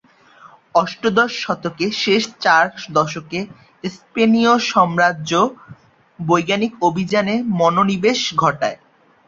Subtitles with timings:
[0.75, 2.65] অষ্টাদশ শতকের শেষ চার
[2.91, 3.39] দশকে
[3.83, 5.31] স্পেনীয় সাম্রাজ্য
[6.19, 8.77] বৈজ্ঞানিক অভিযানে মনোনিবেশ ঘটায়।